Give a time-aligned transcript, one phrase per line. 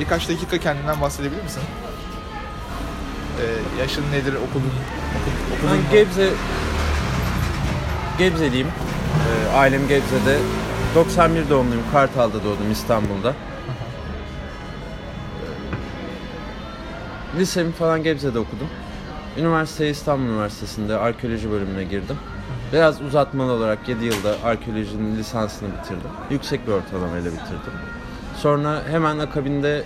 [0.00, 1.62] birkaç dakika kendinden bahsedebilir misin?
[3.40, 4.70] Ee, yaşın nedir, okulun,
[5.20, 5.92] okul, okulun Ben?
[5.92, 6.30] Gebze
[8.18, 8.66] Gebzeliyim.
[8.66, 10.38] Ee, ailem Gebze'de.
[10.94, 11.84] 91 doğumluyum.
[11.92, 13.34] Kartal'da doğdum İstanbul'da.
[17.38, 18.68] Lisemi falan Gebze'de okudum.
[19.38, 22.16] Üniversiteye İstanbul Üniversitesi'nde arkeoloji bölümüne girdim.
[22.72, 26.10] Biraz uzatmalı olarak 7 yılda arkeolojinin lisansını bitirdim.
[26.30, 27.72] Yüksek bir ortalamayla bitirdim.
[28.42, 29.82] Sonra hemen akabinde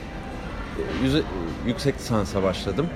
[1.04, 1.22] yüze-
[1.66, 2.86] yüksek lisansa başladım.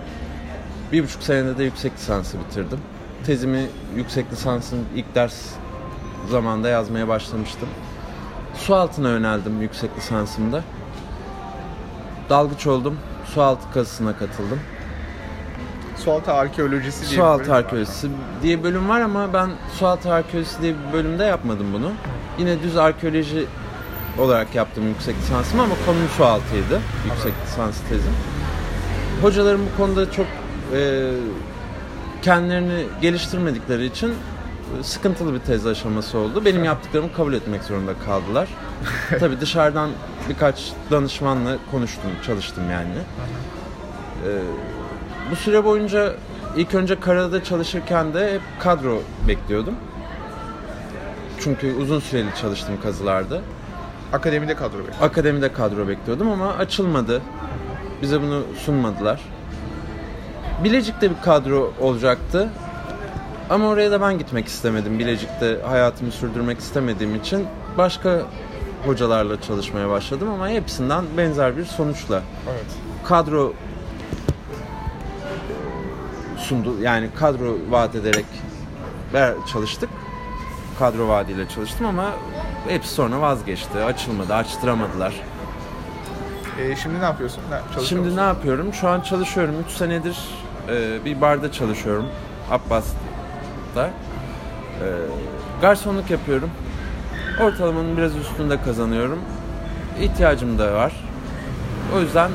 [0.93, 2.79] Bir buçuk senede de yüksek lisansı bitirdim.
[3.27, 5.47] Tezimi yüksek lisansın ilk ders
[6.31, 7.69] zamanda yazmaya başlamıştım.
[8.55, 10.63] Su altına yöneldim yüksek lisansımda.
[12.31, 12.99] Dalgıç oldum.
[13.35, 14.61] Sualtı kazısına katıldım.
[15.97, 17.59] Sualtı arkeolojisi diye bir Sualtı bölüm var.
[17.59, 18.09] arkeolojisi
[18.43, 21.91] diye bölüm var ama ben sualtı arkeolojisi diye bir bölümde yapmadım bunu.
[22.39, 23.47] Yine düz arkeoloji
[24.19, 28.13] olarak yaptım yüksek lisansımı ama konum sualtıydı yüksek lisans tezim.
[29.23, 30.27] Hocalarım bu konuda çok
[30.75, 31.11] e,
[32.23, 36.45] kendilerini geliştirmedikleri için e, sıkıntılı bir tez aşaması oldu.
[36.45, 38.49] Benim yaptıklarımı kabul etmek zorunda kaldılar.
[39.21, 39.91] Tabii dışarıdan
[40.29, 42.95] birkaç danışmanla konuştum, çalıştım yani.
[44.27, 44.31] E,
[45.31, 46.15] bu süre boyunca
[46.57, 49.75] ilk önce karada çalışırken de hep kadro bekliyordum.
[51.41, 53.41] Çünkü uzun süreli çalıştım kazılarda.
[54.13, 55.03] Akademide kadro bekliyor.
[55.03, 57.23] Akademide kadro bekliyordum ama açılmadı.
[58.03, 59.21] Bize bunu sunmadılar.
[60.65, 62.51] Bilecik'te bir kadro olacaktı.
[63.51, 64.99] Ama oraya da ben gitmek istemedim.
[64.99, 67.47] Bilecik'te hayatımı sürdürmek istemediğim için
[67.79, 68.23] başka
[68.87, 72.23] hocalarla çalışmaya başladım ama hepsinden benzer bir sonuçla.
[72.51, 72.67] Evet.
[73.05, 73.53] Kadro
[76.37, 76.81] sundu.
[76.83, 78.27] Yani kadro vaat ederek
[79.53, 79.91] çalıştık.
[80.79, 82.13] Kadro vaadiyle çalıştım ama
[82.69, 83.79] hepsi sonra vazgeçti.
[83.79, 85.15] Açılmadı, açtıramadılar.
[86.61, 87.43] Ee, şimdi ne yapıyorsun?
[87.51, 88.17] Ne, çalışıyor Şimdi musun?
[88.17, 88.75] ne yapıyorum?
[88.75, 89.55] Şu an çalışıyorum.
[89.69, 90.19] 3 senedir
[90.69, 92.07] e, bir barda çalışıyorum.
[92.51, 93.87] Abbas'ta.
[93.87, 94.87] E,
[95.61, 96.51] garsonluk yapıyorum.
[97.41, 99.19] Ortalamanın biraz üstünde kazanıyorum.
[100.01, 100.93] İhtiyacım da var.
[101.97, 102.31] O yüzden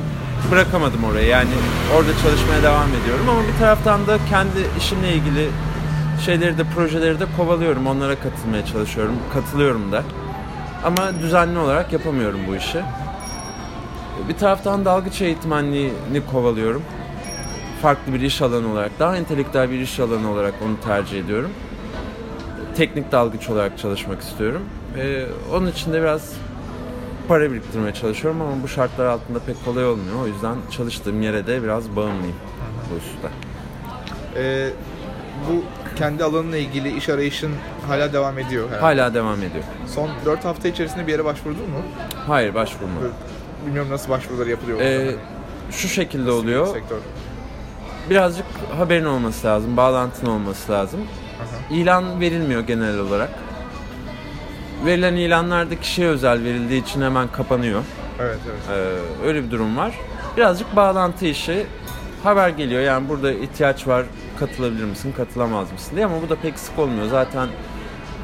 [0.50, 1.26] bırakamadım orayı.
[1.28, 1.48] Yani
[1.96, 5.48] orada çalışmaya devam ediyorum ama bir taraftan da kendi işimle ilgili
[6.24, 7.86] şeyleri de projeleri de kovalıyorum.
[7.86, 9.14] Onlara katılmaya çalışıyorum.
[9.34, 10.02] Katılıyorum da.
[10.84, 12.82] Ama düzenli olarak yapamıyorum bu işi.
[14.28, 16.82] Bir taraftan dalgıç eğitmenliğini kovalıyorum.
[17.82, 21.50] Farklı bir iş alanı olarak, daha entelektüel bir iş alanı olarak onu tercih ediyorum.
[22.76, 24.62] Teknik dalgıç olarak çalışmak istiyorum.
[24.98, 26.32] Ee, onun için de biraz
[27.28, 30.22] para biriktirmeye çalışıyorum ama bu şartlar altında pek kolay olmuyor.
[30.24, 32.36] O yüzden çalıştığım yere de biraz bağımlıyım
[32.90, 33.28] bu hususta.
[34.36, 34.70] Ee,
[35.48, 35.64] bu
[35.96, 37.52] kendi alanınla ilgili iş arayışın
[37.88, 38.80] hala devam ediyor herhalde.
[38.80, 39.64] Hala devam ediyor.
[39.94, 41.78] Son 4 hafta içerisinde bir yere başvurdun mu?
[42.26, 43.12] Hayır başvurmadım.
[43.66, 44.80] Bilmiyorum nasıl başvurular yapılıyor.
[44.80, 45.14] Ee,
[45.70, 46.66] şu şekilde oluyor.
[46.66, 46.98] Sektör.
[48.10, 48.46] Birazcık
[48.76, 51.00] haberin olması lazım, bağlantın olması lazım.
[51.00, 51.74] Aha.
[51.74, 53.30] İlan verilmiyor genel olarak.
[54.86, 57.82] Verilen ilanlarda kişiye özel verildiği için hemen kapanıyor.
[58.20, 58.78] Evet evet.
[59.22, 59.98] Ee, öyle bir durum var.
[60.36, 61.66] Birazcık bağlantı işi.
[62.24, 64.04] Haber geliyor yani burada ihtiyaç var
[64.40, 67.06] katılabilir misin katılamaz mısın diye ama bu da pek sık olmuyor.
[67.06, 67.48] Zaten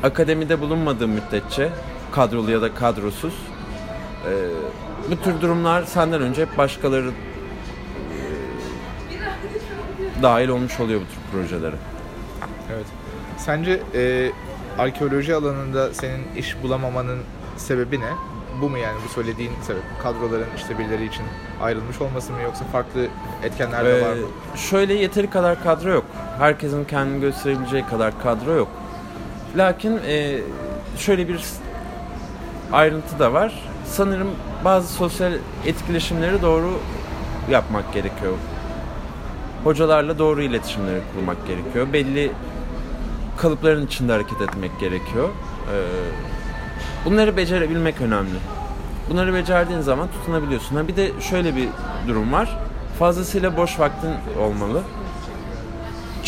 [0.02, 1.68] akademide bulunmadığım müddetçe
[2.12, 3.34] kadrolu ya da kadrosuz
[4.26, 4.32] e,
[5.10, 7.12] bu tür durumlar senden önce hep başkaları e,
[10.22, 11.76] dahil olmuş oluyor bu tür projelere.
[12.74, 12.86] Evet.
[13.38, 14.32] Sence e,
[14.78, 17.18] arkeoloji alanında senin iş bulamamanın
[17.56, 18.10] sebebi ne?
[18.60, 19.82] Bu mu yani bu söylediğin sebep?
[20.02, 21.24] Kadroların işte birileri için
[21.62, 23.06] ayrılmış olması mı yoksa farklı
[23.42, 24.26] etkenler de var mı?
[24.54, 26.04] Ee, şöyle yeteri kadar kadro yok.
[26.38, 28.68] Herkesin kendini gösterebileceği kadar kadro yok.
[29.56, 30.38] Lakin e,
[30.98, 31.40] şöyle bir
[32.72, 33.62] ayrıntı da var.
[33.86, 34.28] Sanırım
[34.64, 35.32] bazı sosyal
[35.66, 36.80] etkileşimleri doğru
[37.50, 38.32] yapmak gerekiyor.
[39.64, 41.92] Hocalarla doğru iletişimleri kurmak gerekiyor.
[41.92, 42.32] Belli
[43.36, 45.28] kalıpların içinde hareket etmek gerekiyor.
[45.28, 45.74] Ee,
[47.04, 48.38] bunları becerebilmek önemli.
[49.10, 50.76] Bunları becerdiğin zaman tutunabiliyorsun.
[50.76, 51.68] Ha bir de şöyle bir
[52.08, 52.58] durum var.
[52.98, 54.10] Fazlasıyla boş vaktin
[54.40, 54.82] olmalı.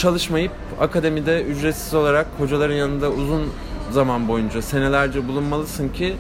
[0.03, 3.53] Çalışmayıp akademide ücretsiz olarak hocaların yanında uzun
[3.91, 6.17] zaman boyunca senelerce bulunmalısın ki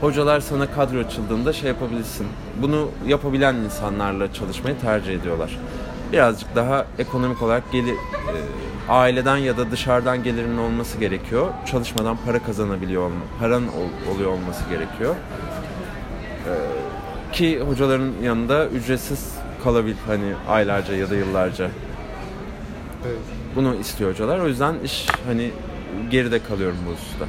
[0.00, 2.26] hocalar sana kadro açıldığında şey yapabilirsin.
[2.62, 5.58] Bunu yapabilen insanlarla çalışmayı tercih ediyorlar.
[6.12, 8.38] Birazcık daha ekonomik olarak gelir e,
[8.92, 11.46] aileden ya da dışarıdan gelirinin olması gerekiyor.
[11.66, 15.14] Çalışmadan para kazanabiliyor olma, paran ol- oluyor olması gerekiyor.
[16.46, 16.52] E,
[17.32, 19.34] ki hocaların yanında ücretsiz
[19.64, 21.68] kalabil hani aylarca ya da yıllarca.
[23.06, 23.18] Evet.
[23.56, 24.38] Bunu istiyor hocalar.
[24.38, 25.50] O yüzden iş hani
[26.10, 27.24] geride kalıyorum bu hususta.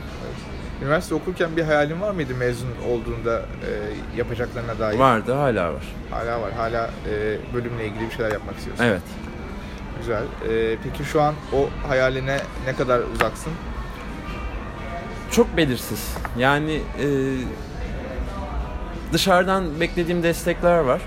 [0.81, 3.71] Üniversite okurken bir hayalin var mıydı mezun olduğunda e,
[4.17, 4.99] yapacaklarına dair?
[4.99, 5.83] Vardı, hala var.
[6.11, 6.51] Hala var.
[6.51, 8.83] Hala e, bölümle ilgili bir şeyler yapmak istiyorsun.
[8.83, 9.01] Evet.
[9.99, 10.23] Güzel.
[10.23, 13.53] E, peki şu an o hayaline ne kadar uzaksın?
[15.31, 16.15] Çok belirsiz.
[16.37, 17.05] Yani e,
[19.13, 21.01] dışarıdan beklediğim destekler var.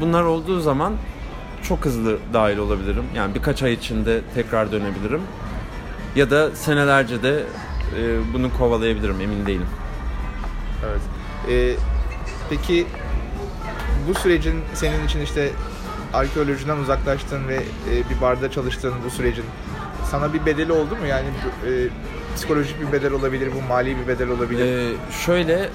[0.00, 0.92] Bunlar olduğu zaman
[1.62, 3.04] çok hızlı dahil olabilirim.
[3.14, 5.20] Yani birkaç ay içinde tekrar dönebilirim.
[6.16, 7.42] Ya da senelerce de
[7.98, 9.66] e, bunu kovalayabilirim emin değilim.
[10.86, 11.00] Evet.
[11.50, 11.76] E,
[12.50, 12.86] peki
[14.08, 15.50] bu sürecin senin için işte
[16.12, 19.44] arkeolojiden uzaklaştığın ve e, bir barda çalıştığın bu sürecin
[20.10, 21.06] sana bir bedeli oldu mu?
[21.06, 21.26] Yani
[21.66, 21.70] e,
[22.36, 24.92] psikolojik bir bedel olabilir, bu mali bir bedel olabilir.
[24.92, 24.94] E,
[25.26, 25.70] şöyle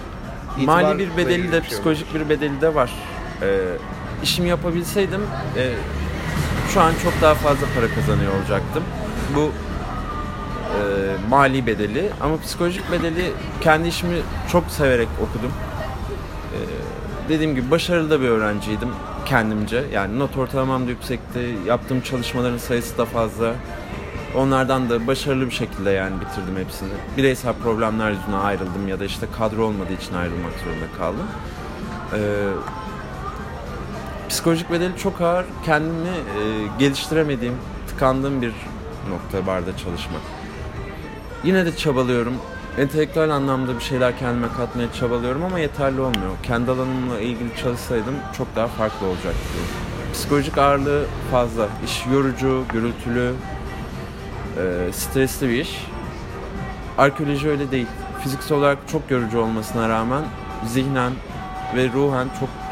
[0.57, 2.91] İtibarla mali bir bedeli de şey psikolojik bir bedeli de var.
[3.41, 3.47] E,
[4.23, 5.21] işimi yapabilseydim
[5.57, 5.73] e,
[6.73, 8.83] şu an çok daha fazla para kazanıyor olacaktım.
[9.35, 10.81] Bu e,
[11.29, 13.31] mali bedeli ama psikolojik bedeli
[13.61, 14.15] kendi işimi
[14.51, 15.51] çok severek okudum.
[16.53, 16.59] E,
[17.29, 18.89] dediğim gibi başarılı da bir öğrenciydim
[19.25, 19.83] kendimce.
[19.93, 21.55] Yani not ortalamam da yüksekti.
[21.65, 23.53] Yaptığım çalışmaların sayısı da fazla.
[24.35, 26.89] Onlardan da başarılı bir şekilde yani bitirdim hepsini.
[27.17, 31.27] Bireysel problemler yüzünden ayrıldım ya da işte kadro olmadığı için ayrılmak zorunda kaldım.
[32.13, 32.17] Ee,
[34.33, 35.45] psikolojik bedeli çok ağır.
[35.65, 36.41] Kendimi e,
[36.79, 37.55] geliştiremediğim,
[37.87, 38.53] tıkandığım bir
[39.09, 40.21] nokta barda çalışmak.
[41.43, 42.33] Yine de çabalıyorum.
[42.77, 46.31] Entelektüel anlamda bir şeyler kendime katmaya çabalıyorum ama yeterli olmuyor.
[46.43, 49.39] Kendi alanımla ilgili çalışsaydım çok daha farklı olacaktı.
[50.13, 51.67] Psikolojik ağırlığı fazla.
[51.85, 53.33] İş yorucu, gürültülü,
[54.57, 55.85] e, stresli bir iş.
[56.97, 57.87] Arkeoloji öyle değil.
[58.23, 60.23] Fiziksel olarak çok yorucu olmasına rağmen
[60.67, 61.13] zihnen
[61.75, 62.62] ve ruhen çok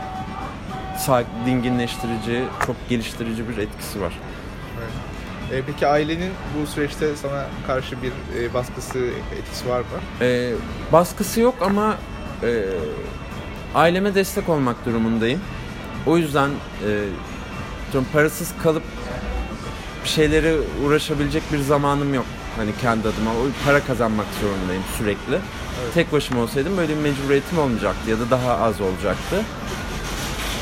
[1.46, 4.14] dinginleştirici, çok geliştirici bir etkisi var.
[5.52, 9.00] E, peki ailenin bu süreçte sana karşı bir e, baskısı,
[9.40, 9.86] etkisi var mı?
[10.22, 10.52] E,
[10.92, 11.96] baskısı yok ama
[12.44, 12.64] e,
[13.76, 15.42] aileme destek olmak durumundayım.
[16.06, 16.50] O yüzden
[16.88, 18.84] e, parasız kalıp
[20.04, 20.56] bir şeylere
[20.86, 22.26] uğraşabilecek bir zamanım yok.
[22.58, 25.38] Hani kendi adıma o para kazanmak zorundayım sürekli.
[25.94, 29.44] Tek başıma olsaydım böyle bir mecburiyetim olmayacaktı ya da daha az olacaktı.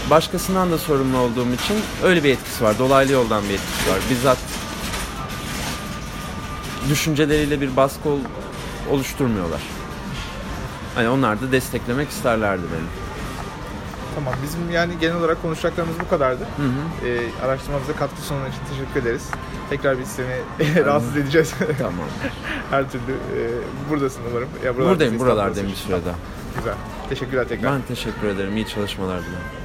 [0.10, 2.80] Başkasından da sorumlu olduğum için öyle bir etkisi var.
[2.80, 3.98] Dolaylı yoldan bir etkisi var.
[4.10, 4.38] Bizzat
[6.90, 8.20] düşünceleriyle bir baskı ol-
[8.92, 9.62] oluşturmuyorlar.
[10.96, 12.88] Hani onlar da desteklemek isterlerdi beni.
[14.16, 14.34] Tamam.
[14.44, 16.44] Bizim yani genel olarak konuşacaklarımız bu kadardı.
[16.58, 17.08] Hı hı.
[17.10, 19.24] E, araştırmamıza katkı sunduğun için teşekkür ederiz.
[19.70, 21.54] Tekrar biz seni rahatsız edeceğiz.
[21.78, 21.94] Tamam.
[22.70, 23.40] Her türlü e,
[23.90, 24.50] buradasın umarım.
[24.66, 26.12] Ya Buradayım, buralardayım bir sürede.
[26.58, 26.74] Güzel.
[27.10, 27.74] Teşekkürler tekrar.
[27.74, 28.56] Ben teşekkür ederim.
[28.58, 29.59] İyi çalışmalar dilerim.